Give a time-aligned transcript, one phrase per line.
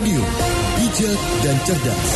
[0.00, 0.24] Radio,
[0.80, 2.08] bijak dan cerdas.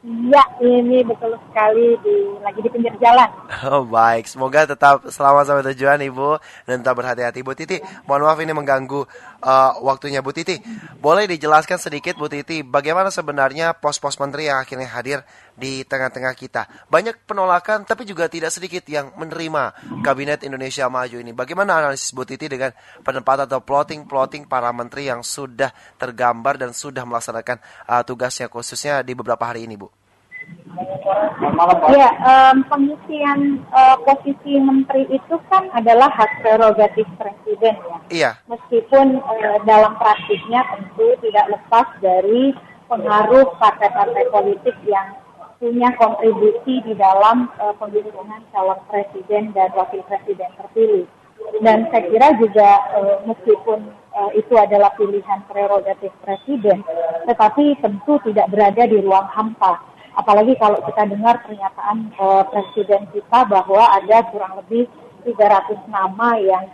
[0.00, 3.28] Iya, ini betul sekali di lagi di pinggir jalan.
[3.72, 6.36] Oh baik, semoga tetap selamat sampai tujuan Ibu
[6.68, 7.80] dan tetap berhati-hati Bu Titi.
[8.04, 9.00] Mohon maaf ini mengganggu
[9.40, 10.60] uh, waktunya Bu Titi.
[11.00, 15.18] Boleh dijelaskan sedikit Bu Titi, bagaimana sebenarnya pos-pos menteri yang akhirnya hadir
[15.56, 16.68] di tengah-tengah kita?
[16.92, 21.32] Banyak penolakan, tapi juga tidak sedikit yang menerima Kabinet Indonesia Maju ini.
[21.32, 27.08] Bagaimana analisis Bu Titi dengan penempatan atau plotting-plotting para menteri yang sudah tergambar dan sudah
[27.08, 27.56] melaksanakan
[27.88, 29.99] uh, tugasnya khususnya di beberapa hari ini Bu?
[31.90, 37.98] Ya, um, pengisian uh, posisi menteri itu kan adalah hak prerogatif presiden ya.
[38.08, 38.30] Iya.
[38.46, 42.54] Meskipun uh, dalam praktiknya tentu tidak lepas dari
[42.86, 45.18] pengaruh partai-partai politik yang
[45.58, 51.04] punya kontribusi di dalam uh, pemilihan calon presiden dan wakil presiden terpilih.
[51.60, 56.80] Dan saya kira juga uh, meskipun uh, itu adalah pilihan prerogatif presiden,
[57.26, 63.46] tetapi tentu tidak berada di ruang hampa apalagi kalau kita dengar pernyataan uh, presiden kita
[63.46, 64.90] bahwa ada kurang lebih
[65.26, 66.64] 300 nama yang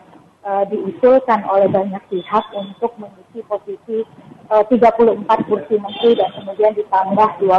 [0.46, 4.06] uh, diusulkan oleh banyak pihak untuk mengisi posisi
[4.48, 7.50] uh, 34 kursi menteri dan kemudian ditambah 12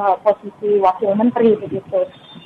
[0.00, 2.00] uh, posisi wakil menteri begitu.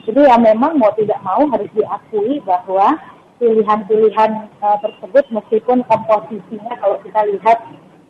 [0.04, 2.98] Jadi ya memang mau tidak mau harus diakui bahwa
[3.38, 4.30] pilihan-pilihan
[4.62, 7.58] uh, tersebut meskipun komposisinya kalau kita lihat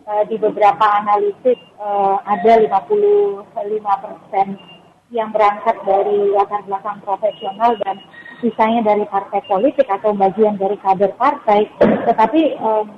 [0.09, 3.45] uh, di beberapa analisis uh, ada 55
[3.81, 4.47] persen
[5.13, 8.01] yang berangkat dari latar belakang profesional dan
[8.41, 12.89] sisanya dari partai politik atau bagian dari kader partai, tetapi um,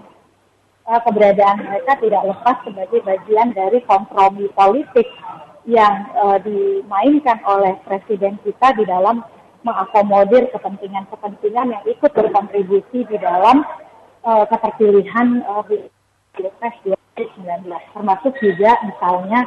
[0.87, 5.05] keberadaan mereka tidak lepas sebagai bagian dari kompromi politik
[5.67, 9.21] yang uh, dimainkan oleh presiden kita di dalam
[9.67, 13.67] mengakomodir kepentingan-kepentingan yang ikut berkontribusi di dalam
[14.23, 15.67] uh, keterpilihan uh,
[16.37, 16.77] Pilpres
[17.17, 19.41] 2019 termasuk juga misalnya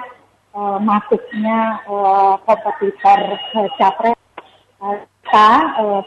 [0.58, 3.20] uh, masuknya uh, kompetitor
[3.56, 4.18] uh, capres
[4.82, 4.98] uh,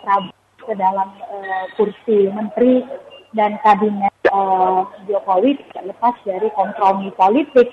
[0.03, 2.83] Prabowo ke dalam uh, kursi menteri
[3.35, 7.71] dan kabinet uh, Jokowi tidak lepas dari kompromi politik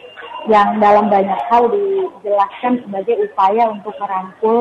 [0.48, 4.58] yang dalam banyak hal dijelaskan sebagai upaya untuk merangkul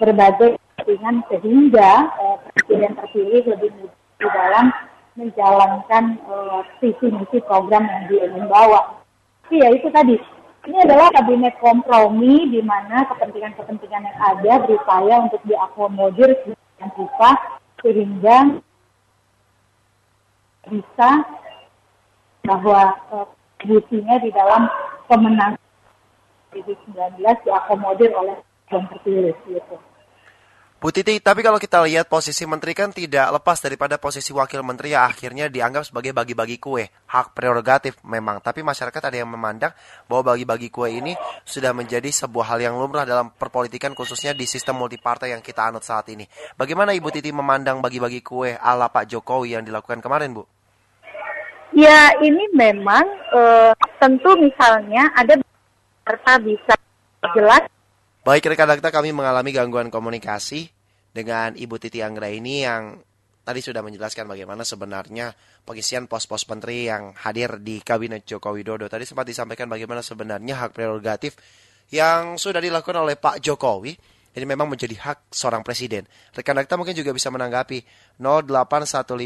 [0.00, 4.66] berbagai kepentingan sehingga uh, presiden terpilih lebih mudah di dalam
[5.18, 9.02] menjalankan uh, visi misi program yang dia ingin bawa.
[9.50, 10.14] Iya itu tadi
[10.70, 17.30] ini adalah kabinet kompromi di mana kepentingan-kepentingan yang ada berupaya untuk diakomodir dengan kita
[17.82, 18.36] sehingga
[20.70, 21.10] bisa
[22.46, 22.80] bahwa
[23.10, 24.62] kontribusinya uh, di dalam
[25.10, 25.58] pemenangan
[26.54, 28.36] 2019 diakomodir oleh
[28.68, 29.76] yang terpilih gitu.
[30.78, 34.94] Bu Titi, tapi kalau kita lihat posisi menteri kan tidak lepas daripada posisi wakil menteri
[34.94, 36.86] yang akhirnya dianggap sebagai bagi-bagi kue.
[37.10, 39.74] Hak prerogatif memang, tapi masyarakat ada yang memandang
[40.06, 44.78] bahwa bagi-bagi kue ini sudah menjadi sebuah hal yang lumrah dalam perpolitikan khususnya di sistem
[44.78, 46.30] multipartai yang kita anut saat ini.
[46.54, 50.46] Bagaimana Ibu Titi memandang bagi-bagi kue ala Pak Jokowi yang dilakukan kemarin, Bu?
[51.74, 53.02] Ya, ini memang
[53.34, 55.42] uh, tentu misalnya ada
[56.06, 56.78] serta bisa
[57.34, 57.66] jelas
[58.28, 60.68] Baik rekan-rekan kami mengalami gangguan komunikasi
[61.16, 63.00] dengan Ibu Titi Anggra ini yang
[63.40, 65.32] tadi sudah menjelaskan bagaimana sebenarnya
[65.64, 68.84] pengisian pos-pos menteri yang hadir di Kabinet Joko Widodo.
[68.84, 71.40] Tadi sempat disampaikan bagaimana sebenarnya hak prerogatif
[71.88, 73.96] yang sudah dilakukan oleh Pak Jokowi
[74.36, 76.04] Ini memang menjadi hak seorang presiden.
[76.36, 77.80] Rekan Dakta mungkin juga bisa menanggapi
[78.20, 79.24] 0815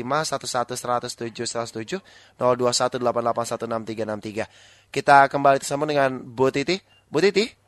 [4.95, 6.79] Kita kembali tersambung dengan Bu Titi.
[7.11, 7.62] Bu Titi?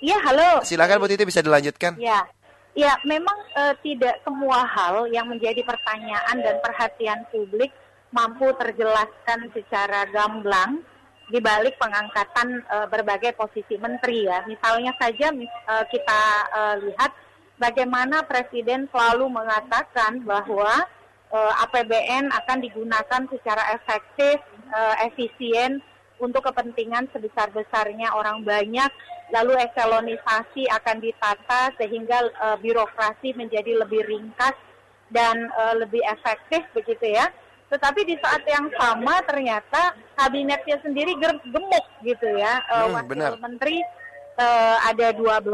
[0.00, 0.64] Iya, halo.
[0.64, 2.00] Silakan Bu Titi bisa dilanjutkan.
[2.00, 2.24] Ya.
[2.72, 7.68] Ya, memang uh, tidak semua hal yang menjadi pertanyaan dan perhatian publik
[8.14, 10.80] mampu terjelaskan secara gamblang
[11.28, 14.46] di balik pengangkatan uh, berbagai posisi menteri ya.
[14.48, 16.20] Misalnya saja uh, kita
[16.54, 17.12] uh, lihat
[17.60, 20.86] bagaimana presiden selalu mengatakan bahwa
[21.34, 24.40] uh, APBN akan digunakan secara efektif,
[24.72, 25.82] uh, efisien
[26.20, 28.92] untuk kepentingan sebesar-besarnya orang banyak,
[29.32, 34.54] lalu eselonisasi akan ditata sehingga uh, birokrasi menjadi lebih ringkas
[35.10, 37.26] dan uh, lebih efektif begitu ya.
[37.70, 42.58] Tetapi di saat yang sama ternyata kabinetnya sendiri gemuk gitu ya.
[42.66, 43.38] Uh, hmm, benar.
[43.38, 43.78] menteri
[44.38, 45.46] uh, ada 12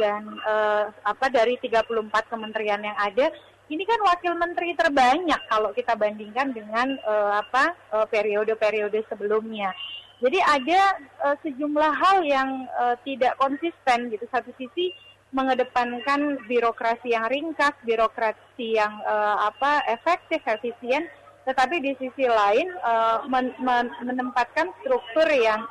[0.00, 3.28] dan uh, apa dari 34 kementerian yang ada
[3.68, 7.76] ini kan wakil menteri terbanyak kalau kita bandingkan dengan uh, apa
[8.08, 9.76] periode-periode uh, sebelumnya.
[10.18, 10.80] Jadi ada
[11.22, 14.26] uh, sejumlah hal yang uh, tidak konsisten gitu.
[14.34, 14.90] Satu sisi
[15.30, 21.06] mengedepankan birokrasi yang ringkas, birokrasi yang uh, apa efektif, efisien,
[21.46, 25.68] tetapi di sisi lain uh, men men menempatkan struktur yang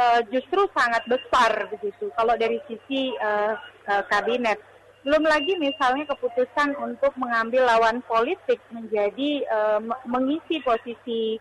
[0.00, 2.10] uh, justru sangat besar begitu.
[2.16, 3.54] Kalau dari sisi uh,
[3.86, 4.58] uh, kabinet,
[5.04, 11.36] belum lagi misalnya keputusan untuk mengambil lawan politik menjadi uh, mengisi posisi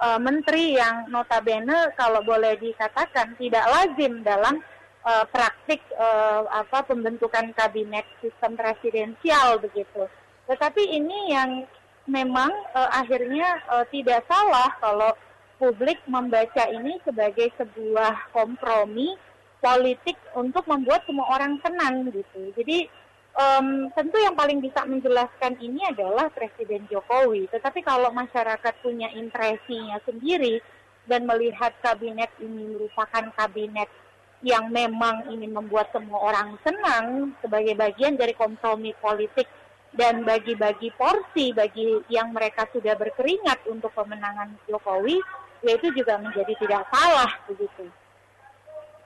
[0.00, 4.62] uh, menteri yang notabene kalau boleh dikatakan tidak lazim dalam
[5.04, 10.06] uh, praktik uh, apa pembentukan kabinet sistem presidensial begitu.
[10.48, 11.68] Tetapi ini yang
[12.08, 15.12] memang uh, akhirnya uh, tidak salah kalau
[15.58, 19.18] publik membaca ini sebagai sebuah kompromi
[19.58, 22.54] politik untuk membuat semua orang senang gitu.
[22.54, 22.86] Jadi
[23.38, 27.46] um, tentu yang paling bisa menjelaskan ini adalah Presiden Jokowi.
[27.48, 30.58] Tetapi kalau masyarakat punya impresinya sendiri
[31.06, 33.88] dan melihat kabinet ini merupakan kabinet
[34.44, 39.50] yang memang ingin membuat semua orang senang sebagai bagian dari kompromi politik
[39.90, 45.18] dan bagi-bagi porsi bagi yang mereka sudah berkeringat untuk pemenangan Jokowi,
[45.64, 47.88] yaitu juga menjadi tidak salah begitu.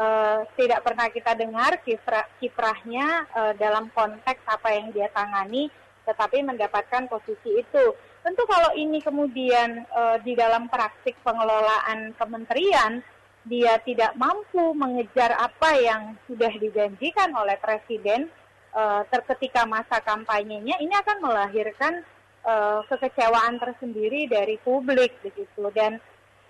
[0.00, 5.68] uh, tidak pernah kita dengar kiprah, kiprahnya uh, dalam konteks apa yang dia tangani,
[6.08, 7.84] tetapi mendapatkan posisi itu
[8.26, 12.98] Tentu kalau ini kemudian e, di dalam praktik pengelolaan kementerian
[13.46, 18.26] dia tidak mampu mengejar apa yang sudah dijanjikan oleh presiden
[18.74, 18.82] e,
[19.14, 22.02] terketika masa kampanyenya, ini akan melahirkan
[22.42, 22.54] e,
[22.90, 26.02] kekecewaan tersendiri dari publik begitu dan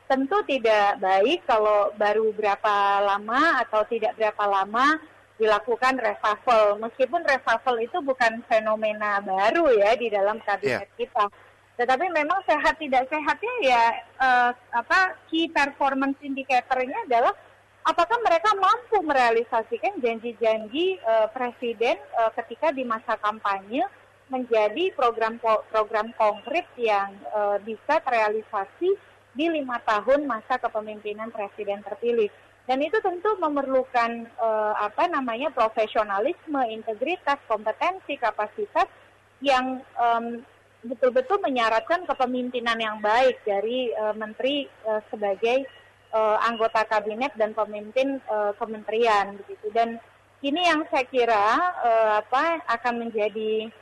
[0.09, 4.97] tentu tidak baik kalau baru berapa lama atau tidak berapa lama
[5.37, 6.80] dilakukan reshuffle.
[6.80, 10.97] Meskipun reshuffle itu bukan fenomena baru ya di dalam kabinet yeah.
[10.97, 11.28] kita
[11.76, 13.85] tetapi memang sehat tidak sehatnya ya
[14.16, 17.37] uh, apa key performance indicatornya adalah
[17.85, 23.85] apakah mereka mampu merealisasikan janji-janji uh, presiden uh, ketika di masa kampanye
[24.26, 28.90] menjadi program-program konkret yang uh, bisa terrealisasi
[29.37, 32.33] di lima tahun masa kepemimpinan presiden terpilih.
[32.66, 38.90] Dan itu tentu memerlukan uh, apa namanya profesionalisme, integritas, kompetensi, kapasitas
[39.38, 40.42] yang um,
[40.87, 45.66] betul-betul menyaratkan kepemimpinan yang baik dari uh, menteri uh, sebagai
[46.14, 49.99] uh, anggota kabinet dan pemimpin uh, kementerian begitu dan
[50.45, 51.49] Ini yang saya kira
[51.81, 53.73] uh, apa akan menjadi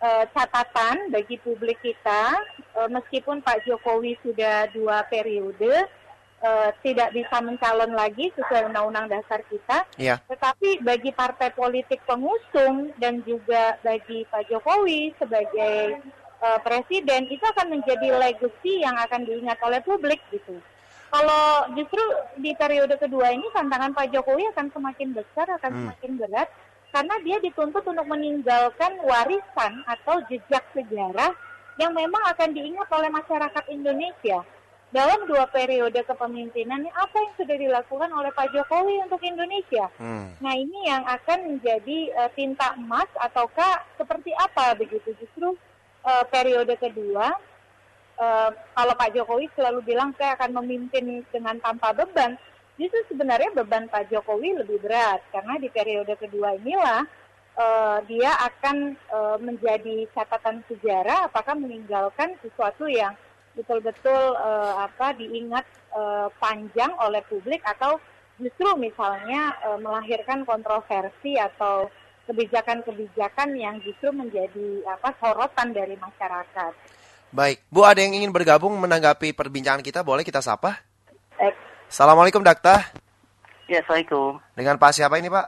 [0.00, 2.32] uh, catatan bagi publik kita,
[2.80, 5.84] uh, meskipun Pak Jokowi sudah dua periode,
[6.40, 9.84] uh, tidak bisa mencalon lagi sesuai Undang-Undang Dasar kita.
[10.00, 10.16] Iya.
[10.32, 16.00] Tetapi bagi partai politik pengusung dan juga bagi Pak Jokowi sebagai
[16.42, 20.58] uh, presiden itu akan menjadi legacy yang akan diingat oleh publik gitu.
[21.08, 22.02] Kalau justru
[22.36, 25.78] di periode kedua ini tantangan Pak Jokowi akan semakin besar, akan hmm.
[25.80, 26.48] semakin berat
[26.92, 31.32] karena dia dituntut untuk meninggalkan warisan atau jejak sejarah
[31.80, 34.44] yang memang akan diingat oleh masyarakat Indonesia.
[34.88, 39.84] Dalam dua periode kepemimpinan ini apa yang sudah dilakukan oleh Pak Jokowi untuk Indonesia?
[40.00, 40.32] Hmm.
[40.40, 45.60] Nah ini yang akan menjadi uh, tinta emas ataukah seperti apa begitu justru
[46.08, 47.28] uh, periode kedua
[48.16, 52.40] uh, kalau Pak Jokowi selalu bilang saya akan memimpin dengan tanpa beban,
[52.80, 57.04] justru sebenarnya beban Pak Jokowi lebih berat karena di periode kedua inilah
[57.58, 63.12] uh, dia akan uh, menjadi catatan sejarah apakah meninggalkan sesuatu yang
[63.58, 67.98] betul-betul uh, apa diingat uh, panjang oleh publik atau
[68.38, 71.90] justru misalnya uh, melahirkan kontroversi atau
[72.28, 76.72] kebijakan-kebijakan yang justru menjadi apa sorotan dari masyarakat.
[77.32, 80.80] Baik, Bu ada yang ingin bergabung menanggapi perbincangan kita, boleh kita sapa?
[81.40, 81.56] Baik.
[81.88, 82.84] Assalamualaikum Dakta.
[83.68, 84.40] Ya, Assalamualaikum.
[84.52, 85.46] Dengan Pak siapa ini Pak?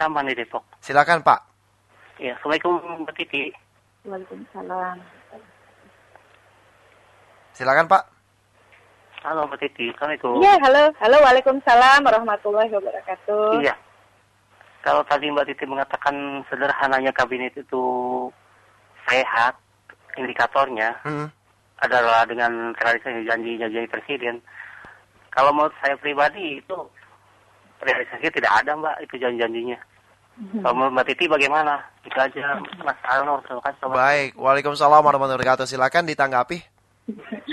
[0.00, 0.64] Sama di Depok.
[0.80, 1.40] Silakan Pak.
[2.16, 3.52] Ya, Assalamualaikum Mbak Titi.
[4.08, 4.96] Waalaikumsalam.
[7.52, 8.02] Silakan Pak.
[9.24, 10.40] Halo Mbak Titi, Assalamualaikum.
[10.40, 10.82] Iya, halo.
[10.96, 13.60] Halo, Waalaikumsalam warahmatullahi wabarakatuh.
[13.60, 13.76] Iya.
[14.82, 17.82] Kalau tadi Mbak Titi mengatakan sederhananya kabinet itu
[19.06, 19.54] sehat,
[20.18, 21.30] indikatornya hmm.
[21.86, 24.42] adalah dengan realisasi janji-janji presiden.
[25.30, 26.76] Kalau menurut saya pribadi itu
[27.82, 29.78] realisasi tidak ada mbak itu janji-janjinya.
[30.32, 30.64] Hmm.
[30.64, 31.76] Kalau menurut Mbak Titi bagaimana?
[32.08, 33.44] Itu aja Mas Arno.
[33.44, 33.84] Terima kasih.
[33.92, 35.68] Baik, Waalaikumsalam warahmatullahi wabarakatuh.
[35.68, 36.58] Silakan ditanggapi.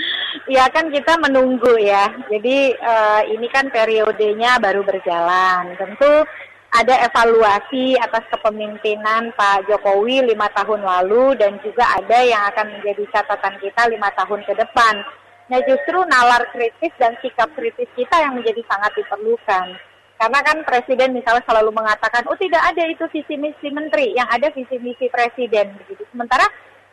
[0.50, 2.10] Ya kan kita menunggu ya.
[2.26, 5.78] Jadi uh, ini kan periodenya baru berjalan.
[5.78, 6.26] Tentu
[6.70, 13.10] ada evaluasi atas kepemimpinan Pak Jokowi lima tahun lalu dan juga ada yang akan menjadi
[13.10, 15.02] catatan kita lima tahun ke depan.
[15.50, 19.74] Nah justru nalar kritis dan sikap kritis kita yang menjadi sangat diperlukan.
[20.14, 24.52] Karena kan Presiden misalnya selalu mengatakan, oh tidak ada itu visi misi menteri, yang ada
[24.52, 25.74] visi misi Presiden.
[25.80, 26.06] Begitu.
[26.12, 26.44] Sementara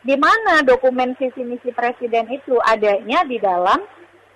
[0.01, 3.83] di mana dokumen visi misi Presiden itu adanya di dalam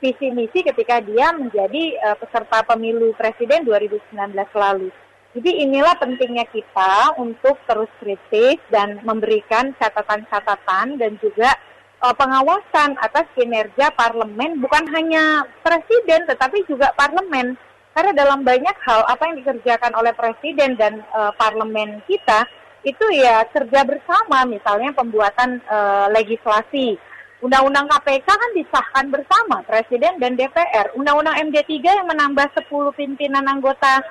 [0.04, 4.12] visi misi ketika dia menjadi uh, peserta pemilu Presiden 2019
[4.54, 4.92] lalu.
[5.32, 11.56] Jadi inilah pentingnya kita untuk terus kritis dan memberikan catatan-catatan dan juga
[12.04, 17.56] uh, pengawasan atas kinerja parlemen bukan hanya presiden tetapi juga parlemen.
[17.92, 22.44] Karena dalam banyak hal apa yang dikerjakan oleh presiden dan uh, parlemen kita
[22.84, 27.00] itu ya kerja bersama misalnya pembuatan uh, legislasi.
[27.42, 30.94] Undang-undang KPK kan disahkan bersama presiden dan DPR.
[30.94, 34.06] Undang-undang MD3 yang menambah 10 pimpinan anggota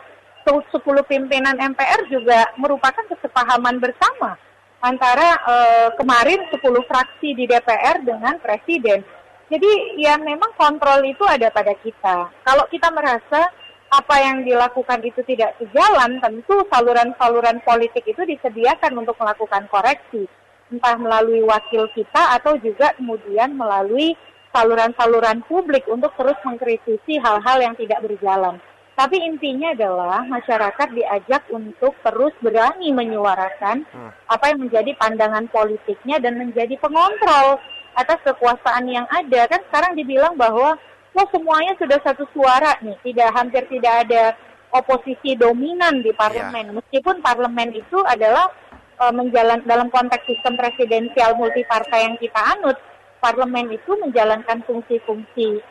[0.46, 0.72] 10
[1.06, 4.36] pimpinan MPR juga merupakan kesepahaman bersama
[4.80, 9.04] antara uh, kemarin 10 fraksi di DPR dengan presiden.
[9.50, 12.30] Jadi ya memang kontrol itu ada pada kita.
[12.46, 13.50] Kalau kita merasa
[13.90, 20.30] apa yang dilakukan itu tidak sejalan, tentu saluran-saluran politik itu disediakan untuk melakukan koreksi.
[20.70, 24.14] Entah melalui wakil kita atau juga kemudian melalui
[24.54, 28.62] saluran-saluran publik untuk terus mengkritisi hal-hal yang tidak berjalan.
[29.00, 34.12] Tapi intinya adalah masyarakat diajak untuk terus berani menyuarakan hmm.
[34.28, 37.56] apa yang menjadi pandangan politiknya dan menjadi pengontrol
[37.96, 39.48] atas kekuasaan yang ada.
[39.48, 40.76] Kan sekarang dibilang bahwa
[41.16, 44.36] wah semuanya sudah satu suara nih, tidak hampir tidak ada
[44.68, 46.68] oposisi dominan di parlemen.
[46.68, 46.76] Yeah.
[46.84, 48.52] Meskipun parlemen itu adalah
[49.00, 52.76] uh, menjalan dalam konteks sistem presidensial multipartai yang kita anut,
[53.24, 55.64] parlemen itu menjalankan fungsi-fungsi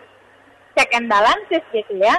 [0.73, 2.17] check and balances gitu ya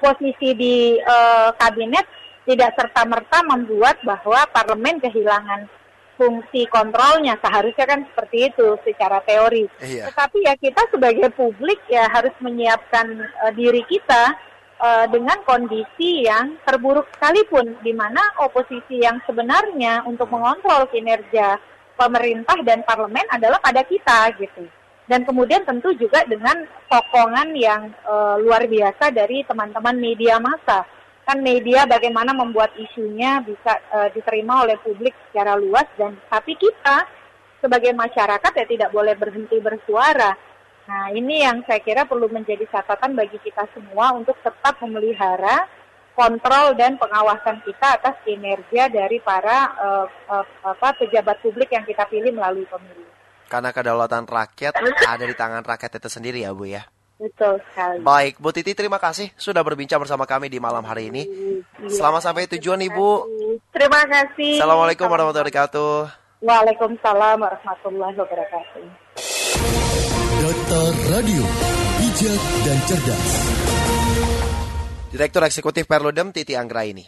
[0.00, 2.06] posisi di uh, kabinet
[2.46, 5.66] tidak serta-merta membuat bahwa parlemen kehilangan
[6.16, 9.68] fungsi kontrolnya seharusnya kan seperti itu secara teori.
[9.84, 10.08] Iya.
[10.08, 13.06] Tetapi ya kita sebagai publik ya harus menyiapkan
[13.44, 14.32] uh, diri kita
[14.80, 21.60] uh, dengan kondisi yang terburuk sekalipun di mana oposisi yang sebenarnya untuk mengontrol kinerja
[21.96, 24.64] pemerintah dan parlemen adalah pada kita gitu
[25.06, 30.82] dan kemudian tentu juga dengan sokongan yang uh, luar biasa dari teman-teman media massa.
[31.26, 37.06] Kan media bagaimana membuat isunya bisa uh, diterima oleh publik secara luas dan tapi kita
[37.62, 40.34] sebagai masyarakat ya tidak boleh berhenti bersuara.
[40.86, 45.66] Nah, ini yang saya kira perlu menjadi catatan bagi kita semua untuk tetap memelihara
[46.14, 52.06] kontrol dan pengawasan kita atas kinerja dari para uh, uh, apa pejabat publik yang kita
[52.06, 53.04] pilih melalui pemilu.
[53.46, 54.74] Karena kedaulatan rakyat
[55.06, 56.82] ada di tangan rakyat itu sendiri ya Bu ya.
[57.16, 58.04] Betul sekali.
[58.04, 61.24] Baik, Bu Titi terima kasih sudah berbincang bersama kami di malam hari ini.
[61.24, 61.88] Iya.
[61.88, 63.08] Selamat sampai tujuan Ibu.
[63.72, 64.60] Terima kasih.
[64.60, 65.92] Assalamualaikum warahmatullahi wabarakatuh.
[66.44, 68.84] Waalaikumsalam warahmatullahi wabarakatuh.
[70.36, 70.82] Data
[71.16, 71.42] Radio,
[71.96, 73.32] bijak dan cerdas.
[75.08, 77.04] Direktur Eksekutif Perludem Titi Anggraini.